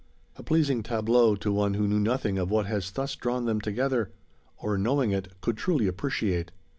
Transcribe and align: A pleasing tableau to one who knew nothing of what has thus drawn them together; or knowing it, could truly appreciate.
A 0.35 0.41
pleasing 0.41 0.81
tableau 0.81 1.35
to 1.35 1.51
one 1.53 1.75
who 1.75 1.87
knew 1.87 1.99
nothing 1.99 2.39
of 2.39 2.49
what 2.49 2.65
has 2.65 2.89
thus 2.89 3.15
drawn 3.15 3.45
them 3.45 3.61
together; 3.61 4.11
or 4.57 4.75
knowing 4.75 5.11
it, 5.11 5.39
could 5.41 5.57
truly 5.57 5.85
appreciate. 5.85 6.51